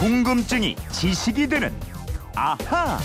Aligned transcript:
궁금증이 0.00 0.76
지식이 0.92 1.46
되는 1.46 1.70
아하. 2.34 2.98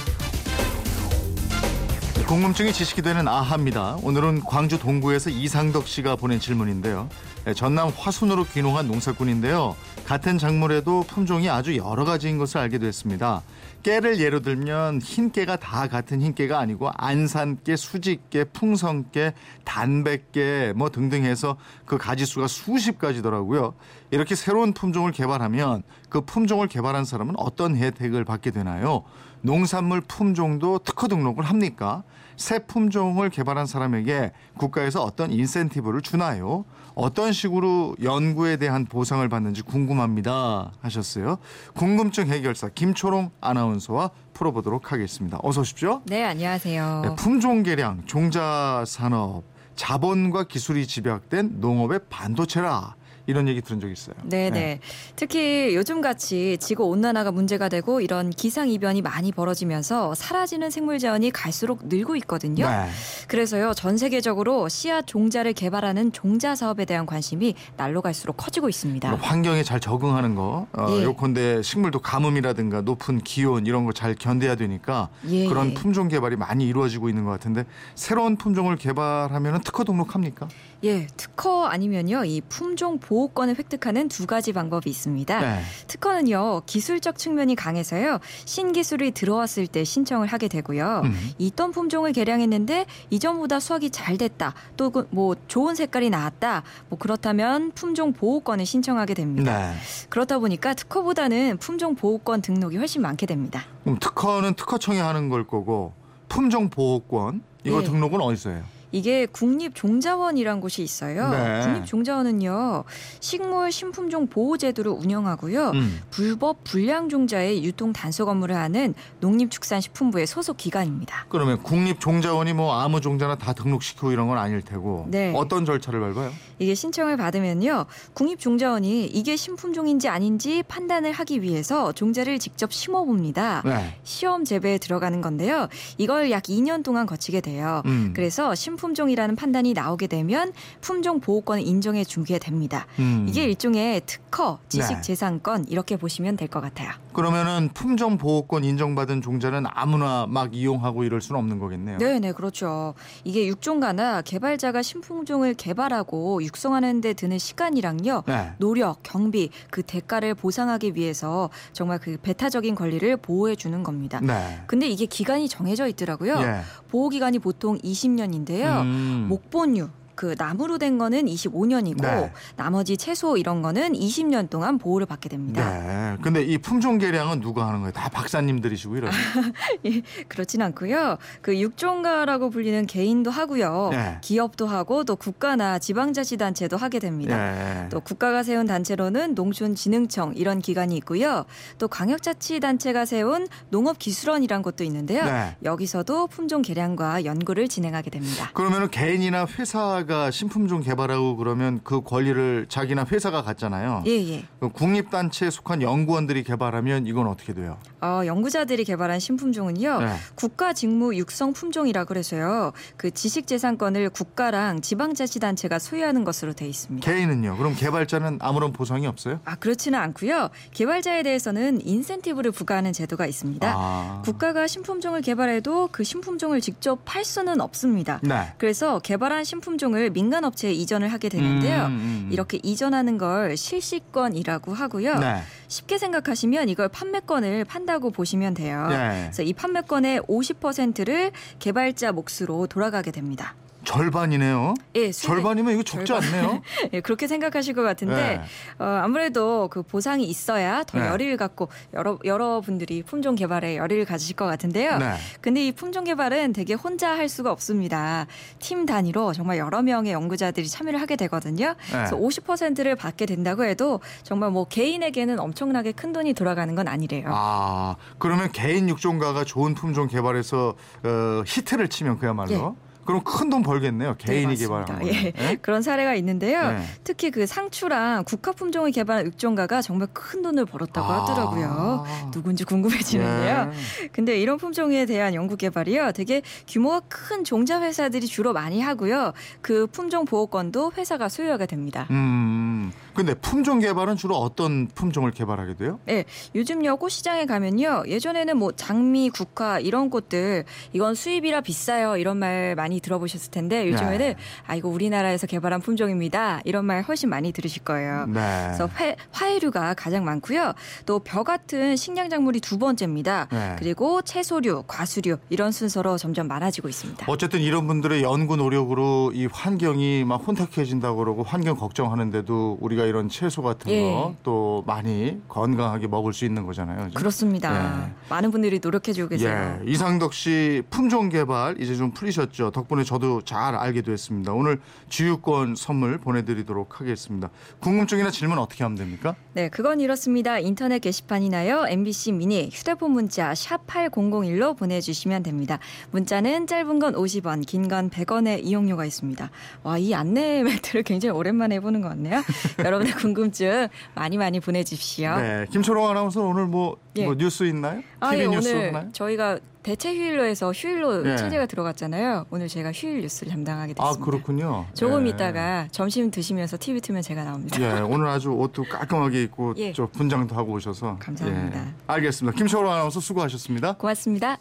궁금증이 2.25 2.71
지식이 2.71 3.01
되는 3.01 3.27
아하입니다. 3.27 3.97
오늘은 4.01 4.45
광주 4.45 4.79
동구에서 4.79 5.29
이상덕 5.29 5.89
씨가 5.89 6.15
보낸 6.15 6.39
질문인데요. 6.39 7.09
네, 7.43 7.53
전남 7.53 7.89
화순으로 7.89 8.45
귀농한 8.45 8.87
농사꾼인데요. 8.87 9.75
같은 10.05 10.37
작물에도 10.37 11.03
품종이 11.03 11.49
아주 11.49 11.75
여러 11.75 12.05
가지인 12.05 12.37
것을 12.37 12.59
알게 12.59 12.79
됐습니다. 12.79 13.43
깨를 13.83 14.19
예로 14.19 14.39
들면 14.39 15.01
흰깨가 15.01 15.57
다 15.57 15.87
같은 15.87 16.21
흰깨가 16.21 16.57
아니고 16.57 16.89
안산깨, 16.95 17.75
수직깨, 17.75 18.45
풍성깨, 18.45 19.33
단백깨 19.63 20.73
뭐 20.75 20.89
등등 20.89 21.23
해서 21.23 21.57
그 21.85 21.99
가지수가 21.99 22.47
수십 22.47 22.97
가지더라고요. 22.97 23.75
이렇게 24.11 24.35
새로운 24.35 24.73
품종을 24.73 25.11
개발하면 25.11 25.83
그 26.09 26.21
품종을 26.21 26.67
개발한 26.67 27.05
사람은 27.05 27.35
어떤 27.37 27.75
혜택을 27.75 28.23
받게 28.23 28.51
되나요? 28.51 29.03
농산물 29.41 30.01
품종도 30.01 30.79
특허 30.79 31.07
등록을 31.07 31.43
합니까? 31.43 32.03
새 32.37 32.59
품종을 32.59 33.29
개발한 33.29 33.65
사람에게 33.65 34.31
국가에서 34.57 35.01
어떤 35.01 35.31
인센티브를 35.31 36.01
주나요? 36.01 36.65
어떤 36.93 37.31
식으로 37.33 37.95
연구에 38.01 38.57
대한 38.57 38.85
보상을 38.85 39.27
받는지 39.27 39.61
궁금합니다. 39.61 40.71
하셨어요. 40.81 41.37
궁금증 41.75 42.27
해결사 42.27 42.69
김초롱 42.69 43.31
아나운서와 43.41 44.11
풀어보도록 44.33 44.91
하겠습니다. 44.91 45.39
어서 45.43 45.61
오십시오. 45.61 46.01
네, 46.05 46.23
안녕하세요. 46.23 47.01
네, 47.03 47.15
품종 47.15 47.63
개량, 47.63 48.05
종자 48.05 48.83
산업, 48.87 49.43
자본과 49.75 50.45
기술이 50.45 50.87
집약된 50.87 51.59
농업의 51.59 52.01
반도체라. 52.09 52.95
이런 53.27 53.47
얘기 53.47 53.61
들은 53.61 53.79
적 53.79 53.89
있어요. 53.89 54.15
네네. 54.23 54.49
네. 54.49 54.79
특히 55.15 55.75
요즘 55.75 56.01
같이 56.01 56.57
지구 56.59 56.85
온난화가 56.85 57.31
문제가 57.31 57.69
되고 57.69 58.01
이런 58.01 58.29
기상 58.29 58.69
이변이 58.69 59.01
많이 59.01 59.31
벌어지면서 59.31 60.15
사라지는 60.15 60.69
생물 60.69 60.99
자원이 60.99 61.31
갈수록 61.31 61.87
늘고 61.87 62.15
있거든요. 62.17 62.69
네. 62.69 62.89
그래서요 63.27 63.73
전 63.73 63.97
세계적으로 63.97 64.69
씨앗 64.69 65.07
종자를 65.07 65.53
개발하는 65.53 66.11
종자 66.11 66.55
사업에 66.55 66.85
대한 66.85 67.05
관심이 67.05 67.55
날로 67.77 68.01
갈수록 68.01 68.33
커지고 68.33 68.69
있습니다. 68.69 69.09
뭐 69.09 69.19
환경에 69.19 69.63
잘 69.63 69.79
적응하는 69.79 70.35
거, 70.35 70.67
어, 70.73 70.87
예. 70.89 71.03
요컨대 71.03 71.61
식물도 71.61 71.99
가뭄이라든가 71.99 72.81
높은 72.81 73.19
기온 73.19 73.65
이런 73.65 73.85
거잘 73.85 74.15
견뎌야 74.15 74.55
되니까 74.55 75.09
예. 75.29 75.47
그런 75.47 75.73
품종 75.73 76.07
개발이 76.07 76.35
많이 76.35 76.67
이루어지고 76.67 77.09
있는 77.09 77.23
것 77.23 77.31
같은데 77.31 77.65
새로운 77.95 78.35
품종을 78.35 78.77
개발하면 78.77 79.61
특허 79.61 79.83
등록합니까? 79.83 80.47
예, 80.85 81.07
특허 81.17 81.65
아니면요 81.65 82.25
이 82.25 82.41
품종 82.47 82.99
보호권을 82.99 83.57
획득하는 83.57 84.07
두 84.07 84.25
가지 84.27 84.53
방법이 84.53 84.89
있습니다. 84.89 85.39
네. 85.39 85.61
특허는요 85.87 86.61
기술적 86.65 87.17
측면이 87.17 87.55
강해서요 87.55 88.19
신기술이 88.45 89.11
들어왔을 89.11 89.67
때 89.67 89.83
신청을 89.83 90.27
하게 90.27 90.47
되고요. 90.47 91.01
음. 91.03 91.31
있던 91.37 91.71
품종을 91.71 92.13
개량했는데 92.13 92.85
이전보다 93.09 93.59
수확이 93.59 93.89
잘 93.89 94.17
됐다, 94.17 94.53
또 94.77 94.91
뭐 95.09 95.35
좋은 95.47 95.75
색깔이 95.75 96.09
나왔다, 96.09 96.63
뭐 96.89 96.97
그렇다면 96.97 97.71
품종 97.73 98.13
보호권을 98.13 98.65
신청하게 98.65 99.13
됩니다. 99.13 99.71
네. 99.71 99.75
그렇다 100.09 100.39
보니까 100.39 100.73
특허보다는 100.73 101.57
품종 101.57 101.95
보호권 101.95 102.41
등록이 102.41 102.77
훨씬 102.77 103.01
많게 103.01 103.25
됩니다. 103.25 103.63
그럼 103.83 103.97
특허는 103.99 104.53
특허청이 104.55 104.99
하는 104.99 105.29
걸 105.29 105.45
거고 105.47 105.93
품종 106.29 106.69
보호권 106.69 107.43
이거 107.63 107.79
네. 107.81 107.85
등록은 107.85 108.21
어디서 108.21 108.51
해요? 108.51 108.63
이게 108.95 109.25
국립종자원이란 109.25 110.61
곳이 110.61 110.81
있어요. 110.81 111.29
네. 111.29 111.65
국립종자원은요 111.65 112.85
식물 113.19 113.69
신품종 113.69 114.27
보호 114.27 114.57
제도를 114.57 114.89
운영하고요. 114.91 115.71
음. 115.71 116.01
불법 116.11 116.63
불량 116.63 117.09
종자의 117.09 117.65
유통 117.65 117.91
단속 117.91 118.29
업무를 118.29 118.55
하는 118.55 118.93
농림축산식품부의 119.19 120.27
소속 120.27 120.55
기관입니다. 120.55 121.25
그러면 121.27 121.61
국립종자원이 121.61 122.53
뭐 122.53 122.79
아무 122.79 123.01
종자나 123.01 123.35
다 123.35 123.51
등록시키고 123.51 124.13
이런 124.13 124.29
건 124.29 124.37
아닐 124.37 124.61
테고 124.61 125.07
네. 125.09 125.33
어떤 125.35 125.65
절차를 125.65 125.99
밟아요? 125.99 126.31
이게 126.59 126.73
신청을 126.73 127.17
받으면요 127.17 127.87
국립종자원이 128.13 129.07
이게 129.07 129.35
신품종인지 129.35 130.07
아닌지 130.07 130.63
판단을 130.69 131.11
하기 131.11 131.41
위해서 131.41 131.91
종자를 131.91 132.39
직접 132.39 132.71
심어봅니다. 132.71 133.63
네. 133.65 133.97
시험 134.03 134.45
재배에 134.45 134.77
들어가는 134.77 135.19
건데요. 135.19 135.67
이걸 135.97 136.31
약 136.31 136.43
2년 136.43 136.81
동안 136.81 137.05
거치게 137.05 137.41
돼요. 137.41 137.81
음. 137.87 138.13
그래서 138.15 138.55
신품 138.55 138.84
품종이라는 138.85 139.35
판단이 139.35 139.73
나오게 139.73 140.05
되면 140.07 140.53
품종 140.81 141.19
보호권을 141.19 141.65
인정해 141.65 142.03
주게 142.03 142.37
됩니다. 142.37 142.85
음. 142.99 143.25
이게 143.27 143.43
일종의 143.43 144.01
특허, 144.05 144.59
지식 144.69 145.01
재산권 145.01 145.63
네. 145.63 145.67
이렇게 145.71 145.97
보시면 145.97 146.37
될 146.37 146.45
것 146.47 146.61
같아요. 146.61 146.91
그러면은 147.15 147.69
품종 147.73 148.17
보호권 148.17 148.65
인정받은 148.65 149.21
종자는 149.21 149.63
아무나 149.69 150.25
막 150.27 150.53
이용하고 150.53 151.05
이럴 151.05 151.21
수는 151.21 151.39
없는 151.39 151.59
거겠네요. 151.59 151.97
네, 151.97 152.19
네, 152.19 152.33
그렇죠. 152.33 152.93
이게 153.23 153.47
육종가나 153.47 154.21
개발자가 154.21 154.81
신품종을 154.81 155.53
개발하고 155.53 156.43
육성하는 156.43 156.99
데 156.99 157.13
드는 157.13 157.37
시간이랑요. 157.37 158.23
네. 158.27 158.51
노력, 158.57 159.01
경비, 159.01 159.49
그 159.71 159.81
대가를 159.81 160.35
보상하기 160.35 160.95
위해서 160.95 161.49
정말 161.71 161.99
그 161.99 162.17
배타적인 162.21 162.75
권리를 162.75 163.15
보호해 163.15 163.55
주는 163.55 163.81
겁니다. 163.81 164.19
네. 164.21 164.61
근데 164.67 164.89
이게 164.89 165.05
기간이 165.05 165.47
정해져 165.47 165.87
있더라고요. 165.87 166.35
예. 166.41 166.61
보호 166.89 167.07
기간이 167.07 167.39
보통 167.39 167.77
20년인데요. 167.77 168.81
음. 168.81 169.25
목본류 169.29 169.87
그 170.15 170.35
나무로 170.37 170.77
된 170.77 170.97
거는 170.97 171.25
25년이고 171.25 172.01
네. 172.01 172.31
나머지 172.55 172.97
채소 172.97 173.37
이런 173.37 173.61
거는 173.61 173.93
20년 173.93 174.49
동안 174.49 174.77
보호를 174.77 175.05
받게 175.05 175.29
됩니다. 175.29 175.69
네. 175.69 176.17
근데 176.21 176.41
이 176.41 176.57
품종 176.57 176.97
개량은 176.97 177.41
누가 177.41 177.67
하는 177.67 177.81
거예요? 177.81 177.91
다 177.91 178.09
박사님들이시고 178.09 178.97
이러요? 178.97 179.11
예, 179.85 180.01
그렇진 180.27 180.61
않고요. 180.61 181.17
그 181.41 181.59
육종가라고 181.59 182.49
불리는 182.49 182.85
개인도 182.85 183.31
하고요. 183.31 183.89
네. 183.91 184.17
기업도 184.21 184.67
하고 184.67 185.03
또 185.03 185.15
국가나 185.15 185.79
지방자치단체도 185.79 186.77
하게 186.77 186.99
됩니다. 186.99 187.35
네. 187.35 187.89
또 187.89 187.99
국가가 187.99 188.43
세운 188.43 188.65
단체로는 188.65 189.35
농촌진흥청 189.35 190.33
이런 190.35 190.59
기관이 190.59 190.95
있고요. 190.97 191.45
또 191.77 191.87
광역자치단체가 191.87 193.05
세운 193.05 193.47
농업기술원이란 193.69 194.61
것도 194.61 194.83
있는데요. 194.85 195.25
네. 195.25 195.55
여기서도 195.63 196.27
품종 196.27 196.61
개량과 196.61 197.25
연구를 197.25 197.67
진행하게 197.67 198.09
됩니다. 198.09 198.51
그러면 198.53 198.89
개인이나 198.89 199.45
회사 199.57 200.04
회사가 200.05 200.31
신품종 200.31 200.81
개발하고 200.81 201.35
그러면 201.35 201.81
그 201.83 202.01
권리를 202.01 202.67
자기나 202.69 203.05
회사가 203.11 203.41
갖잖아요. 203.43 204.03
예, 204.07 204.11
예. 204.11 204.45
국립단체에 204.61 205.49
속한 205.49 205.81
연구원들이 205.81 206.43
개발하면 206.43 207.07
이건 207.07 207.27
어떻게 207.27 207.53
돼요? 207.53 207.77
어, 208.01 208.21
연구자들이 208.25 208.85
개발한 208.85 209.19
신품종은요. 209.19 209.99
네. 209.99 210.13
국가 210.35 210.73
직무 210.73 211.15
육성 211.15 211.53
품종이라 211.53 212.05
그래서요. 212.05 212.71
그 212.97 213.11
지식 213.11 213.47
재산권을 213.47 214.09
국가랑 214.11 214.81
지방자치단체가 214.81 215.79
소유하는 215.79 216.23
것으로 216.23 216.53
돼 216.53 216.67
있습니다. 216.67 217.05
개인은요? 217.05 217.57
그럼 217.57 217.75
개발자는 217.75 218.37
아무런 218.41 218.71
보상이 218.71 219.07
없어요? 219.07 219.39
아, 219.45 219.55
그렇지는 219.55 219.99
않고요. 219.99 220.49
개발자에 220.71 221.23
대해서는 221.23 221.85
인센티브를 221.85 222.51
부과하는 222.51 222.93
제도가 222.93 223.25
있습니다. 223.25 223.73
아. 223.75 224.21
국가가 224.23 224.67
신품종을 224.67 225.21
개발해도 225.21 225.89
그 225.91 226.03
신품종을 226.03 226.61
직접 226.61 226.99
팔 227.05 227.25
수는 227.25 227.59
없습니다. 227.59 228.19
네. 228.23 228.53
그래서 228.57 228.99
개발한 228.99 229.43
신품종 229.43 229.94
품종을 229.95 230.09
민간 230.09 230.43
업체에 230.43 230.73
이전을 230.73 231.07
하게 231.07 231.29
되는데요. 231.29 231.85
음, 231.85 231.91
음, 231.91 232.25
음. 232.25 232.29
이렇게 232.31 232.59
이전하는 232.61 233.17
걸 233.17 233.55
실시권이라고 233.55 234.73
하고요. 234.73 235.17
네. 235.19 235.41
쉽게 235.67 235.97
생각하시면 235.97 236.69
이걸 236.69 236.89
판매권을 236.89 237.65
판다고 237.65 238.11
보시면 238.11 238.53
돼요. 238.53 238.87
네. 238.89 239.23
그래서 239.23 239.41
이 239.41 239.53
판매권의 239.53 240.21
50%를 240.21 241.31
개발자 241.59 242.11
몫으로 242.11 242.67
돌아가게 242.67 243.11
됩니다. 243.11 243.55
절반이네요. 243.85 244.73
예, 244.95 245.11
절반이면 245.11 245.73
이거 245.73 245.83
적지 245.83 246.05
절반. 246.05 246.27
않네요. 246.27 246.61
예, 246.93 247.01
그렇게 247.01 247.27
생각하실 247.27 247.73
것 247.73 247.83
같은데 247.83 248.15
네. 248.15 248.41
어, 248.79 248.85
아무래도 249.03 249.67
그 249.69 249.83
보상이 249.83 250.25
있어야 250.25 250.83
더 250.83 250.99
네. 250.99 251.07
열의를 251.07 251.37
갖고 251.37 251.69
여러 251.93 252.17
여러분들이 252.25 253.03
품종 253.03 253.35
개발에 253.35 253.77
열의를 253.77 254.05
가지실 254.05 254.35
것 254.35 254.45
같은데요. 254.45 254.97
네. 254.97 255.13
근데 255.41 255.67
이 255.67 255.71
품종 255.71 256.03
개발은 256.03 256.53
되게 256.53 256.73
혼자 256.73 257.09
할 257.11 257.29
수가 257.29 257.51
없습니다. 257.51 258.27
팀 258.59 258.85
단위로 258.85 259.33
정말 259.33 259.57
여러 259.57 259.81
명의 259.81 260.11
연구자들이 260.13 260.67
참여를 260.67 260.99
하게 260.99 261.15
되거든요. 261.15 261.67
네. 261.67 261.75
그래서 261.91 262.17
50%를 262.17 262.95
받게 262.95 263.25
된다고 263.25 263.63
해도 263.63 263.99
정말 264.23 264.51
뭐 264.51 264.65
개인에게는 264.67 265.39
엄청나게 265.39 265.91
큰 265.91 266.11
돈이 266.11 266.33
돌아가는 266.33 266.73
건 266.75 266.87
아니래요. 266.87 267.27
아, 267.29 267.95
그러면 268.17 268.51
개인 268.51 268.89
육종가가 268.89 269.43
좋은 269.45 269.73
품종 269.75 270.07
개발해서 270.07 270.75
어, 271.03 271.43
히트를 271.45 271.87
치면 271.89 272.17
그야말로 272.19 272.75
예. 272.79 272.84
그럼 273.05 273.21
큰 273.23 273.49
돈 273.49 273.61
벌겠네요. 273.61 274.15
개인이 274.17 274.55
네, 274.55 274.55
개발한 274.55 275.07
예. 275.07 275.31
네? 275.31 275.55
그런 275.61 275.81
사례가 275.81 276.15
있는데요. 276.15 276.71
네. 276.71 276.83
특히 277.03 277.29
그 277.29 277.45
상추랑 277.45 278.23
국화 278.25 278.51
품종을 278.51 278.91
개발한 278.91 279.27
육종가가 279.27 279.81
정말 279.81 280.07
큰 280.13 280.41
돈을 280.41 280.65
벌었다고 280.65 281.07
아~ 281.07 281.21
하더라고요. 281.21 282.05
누군지 282.31 282.63
궁금해지는데요. 282.63 283.65
네. 283.65 284.07
근데 284.11 284.39
이런 284.39 284.57
품종에 284.57 285.05
대한 285.05 285.35
연구 285.35 285.57
개발이요. 285.57 286.11
되게 286.13 286.41
규모가 286.67 287.01
큰 287.07 287.43
종자 287.43 287.81
회사들이 287.81 288.25
주로 288.25 288.51
많이 288.51 288.81
하고요. 288.81 289.33
그 289.61 289.87
품종 289.87 290.25
보호권도 290.25 290.93
회사가 290.97 291.29
소유하게 291.29 291.67
됩니다. 291.67 292.07
음. 292.09 292.91
근데 293.13 293.33
품종 293.33 293.79
개발은 293.79 294.17
주로 294.17 294.35
어떤 294.35 294.87
품종을 294.87 295.31
개발하게 295.31 295.75
돼요? 295.75 295.99
네. 296.05 296.25
요즘요 296.53 296.97
꽃 296.97 297.09
시장에 297.09 297.45
가면요. 297.45 298.03
예전에는 298.07 298.57
뭐 298.57 298.71
장미, 298.73 299.29
국화 299.29 299.79
이런 299.79 300.09
꽃들 300.09 300.65
이건 300.91 301.15
수입이라 301.15 301.61
비싸요. 301.61 302.17
이런 302.17 302.37
말 302.37 302.75
많이 302.75 302.94
들어보셨을 303.01 303.51
텐데 303.51 303.87
요즘에는 303.91 304.17
네. 304.17 304.35
아 304.67 304.75
이거 304.75 304.87
우리나라에서 304.89 305.47
개발한 305.47 305.81
품종입니다. 305.81 306.61
이런 306.65 306.85
말 306.85 307.01
훨씬 307.03 307.29
많이 307.29 307.51
들으실 307.51 307.83
거예요. 307.83 308.25
네. 308.27 308.63
그래서 308.65 308.89
회, 308.99 309.15
화해류가 309.31 309.95
가장 309.95 310.23
많고요. 310.25 310.73
또 311.05 311.19
벼 311.25 311.43
같은 311.43 311.95
식량 311.95 312.29
작물이 312.29 312.59
두 312.59 312.77
번째입니다. 312.77 313.47
네. 313.51 313.75
그리고 313.79 314.21
채소류, 314.21 314.83
과수류 314.87 315.37
이런 315.49 315.71
순서로 315.71 316.17
점점 316.17 316.47
많아지고 316.47 316.87
있습니다. 316.87 317.25
어쨌든 317.27 317.61
이런 317.61 317.87
분들의 317.87 318.21
연구 318.21 318.55
노력으로 318.55 319.31
이 319.33 319.47
환경이 319.51 320.23
막 320.25 320.35
혼탁해진다고 320.47 321.17
그러고 321.17 321.43
환경 321.43 321.75
걱정하는데도 321.77 322.77
우리가 322.79 323.05
이런 323.05 323.27
채소 323.29 323.61
같은 323.61 323.91
예. 323.91 324.11
거또 324.11 324.83
많이 324.85 325.41
건강하게 325.47 326.07
먹을 326.07 326.33
수 326.33 326.45
있는 326.45 326.65
거잖아요. 326.65 327.05
그죠? 327.05 327.17
그렇습니다. 327.19 328.05
예. 328.07 328.13
많은 328.29 328.51
분들이 328.51 328.79
노력해주고 328.81 329.29
계세요. 329.29 329.79
예. 329.83 329.91
이상덕 329.91 330.33
씨 330.33 330.83
품종 330.89 331.29
개발 331.29 331.81
이제 331.81 331.95
좀 331.95 332.11
풀리셨죠. 332.11 332.71
덕 332.71 332.84
분에 332.87 333.03
저도 333.03 333.41
잘 333.41 333.75
알게 333.75 334.01
됐습니다. 334.01 334.53
오늘 334.53 334.79
주유권 335.09 335.75
선물 335.75 336.17
보내드리도록 336.17 336.99
하겠습니다. 337.01 337.49
궁금증이나 337.79 338.31
질문 338.31 338.57
어떻게 338.59 338.83
하면 338.83 338.97
됩니까? 338.97 339.35
네, 339.53 339.69
그건 339.69 339.99
이렇습니다. 339.99 340.59
인터넷 340.59 340.99
게시판이나요. 340.99 341.85
MBC 341.87 342.33
미니 342.33 342.69
휴대폰 342.71 343.11
문자 343.11 343.55
샵 343.55 343.85
8001로 343.87 344.77
보내주시면 344.77 345.43
됩니다. 345.43 345.79
문자는 346.11 346.67
짧은 346.67 346.99
건 346.99 347.13
50원, 347.15 347.65
긴 347.65 347.85
건 347.87 348.09
100원의 348.09 348.63
이용료가 348.65 349.05
있습니다. 349.05 349.49
와, 349.83 349.97
이 349.97 350.13
안내 350.13 350.63
멘트를 350.63 351.03
굉장히 351.03 351.37
오랜만에 351.37 351.75
해보는 351.75 352.01
것 352.01 352.09
같네요. 352.09 352.41
여러분의 352.83 353.13
궁금증 353.13 353.87
많이 354.15 354.37
많이 354.37 354.59
보내주십시오. 354.59 355.35
네, 355.37 355.65
김초롱 355.71 356.09
아나운서 356.09 356.41
오늘 356.41 356.65
뭐, 356.65 356.97
예. 357.15 357.25
뭐 357.25 357.35
뉴스 357.35 357.63
있나요? 357.63 358.01
아, 358.19 358.31
TV 358.31 358.45
예, 358.45 358.47
뉴스 358.49 358.69
오늘 358.73 358.87
하나요? 358.87 359.09
저희가 359.13 359.59
대체 359.85 360.15
휴일로 360.15 360.43
해서 360.43 360.71
휴일로 360.71 361.29
예. 361.29 361.37
체제가 361.37 361.67
들어갔잖아요. 361.67 362.47
오늘 362.49 362.67
제가 362.67 362.91
휴일 362.91 363.21
뉴스를 363.21 363.51
담당하게 363.51 363.93
아, 363.99 364.05
됐습니다. 364.05 364.23
아 364.23 364.25
그렇군요. 364.25 364.85
조금 364.95 365.27
예. 365.27 365.29
있다가 365.29 365.87
점심 365.91 366.31
드시면서 366.31 366.75
TV 366.79 367.01
틀면 367.01 367.21
제가 367.21 367.43
나옵니다. 367.43 367.79
예, 367.79 368.01
오늘 368.01 368.25
아주 368.25 368.49
옷도 368.49 368.83
깔끔하게 368.83 369.43
입고 369.43 369.75
예. 369.77 369.93
저 369.93 370.07
분장도 370.07 370.55
하고 370.55 370.73
오셔서 370.73 371.17
감사합니다. 371.19 371.85
예. 371.85 371.93
알겠습니다. 372.07 372.57
김초롱 372.57 372.91
아나운서 372.91 373.19
수고하셨습니다. 373.19 373.93
고맙습니다. 373.97 374.57